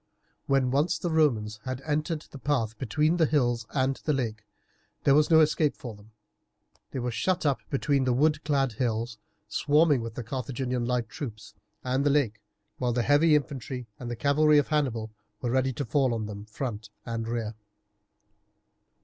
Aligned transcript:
When 0.47 0.71
once 0.71 0.97
the 0.97 1.11
Romans 1.11 1.59
had 1.63 1.79
entered 1.81 2.21
the 2.31 2.39
path 2.39 2.75
between 2.79 3.17
the 3.17 3.27
hills 3.27 3.67
and 3.69 3.97
the 4.03 4.13
lake 4.13 4.47
there 5.03 5.13
was 5.13 5.29
no 5.29 5.41
escape 5.41 5.75
for 5.77 5.93
them. 5.95 6.09
They 6.89 6.97
were 6.97 7.11
shut 7.11 7.45
up 7.45 7.59
between 7.69 8.05
the 8.05 8.11
wood 8.11 8.43
clad 8.43 8.71
hills 8.71 9.19
swarming 9.47 10.01
with 10.01 10.15
the 10.15 10.23
Carthaginian 10.23 10.87
light 10.87 11.07
troops 11.07 11.53
and 11.83 12.03
the 12.03 12.09
lake, 12.09 12.41
while 12.79 12.93
the 12.93 13.03
heavy 13.03 13.35
infantry 13.35 13.85
and 13.99 14.17
cavalry 14.17 14.57
of 14.57 14.69
Hannibal 14.69 15.11
were 15.39 15.51
ready 15.51 15.71
to 15.73 15.85
fall 15.85 16.15
on 16.15 16.25
them 16.25 16.45
front 16.45 16.89
and 17.05 17.27
rear. 17.27 17.53